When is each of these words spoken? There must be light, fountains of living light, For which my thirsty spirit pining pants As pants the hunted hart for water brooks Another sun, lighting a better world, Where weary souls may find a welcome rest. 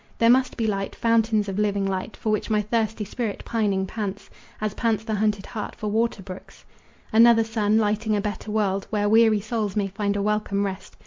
There 0.17 0.31
must 0.31 0.57
be 0.57 0.65
light, 0.65 0.95
fountains 0.95 1.47
of 1.47 1.59
living 1.59 1.85
light, 1.85 2.17
For 2.17 2.31
which 2.31 2.49
my 2.49 2.59
thirsty 2.59 3.05
spirit 3.05 3.45
pining 3.45 3.85
pants 3.85 4.31
As 4.59 4.73
pants 4.73 5.03
the 5.03 5.13
hunted 5.13 5.45
hart 5.45 5.75
for 5.75 5.89
water 5.91 6.23
brooks 6.23 6.65
Another 7.13 7.43
sun, 7.43 7.77
lighting 7.77 8.15
a 8.15 8.21
better 8.21 8.49
world, 8.49 8.87
Where 8.89 9.07
weary 9.07 9.41
souls 9.41 9.75
may 9.75 9.85
find 9.89 10.15
a 10.15 10.21
welcome 10.23 10.65
rest. 10.65 10.97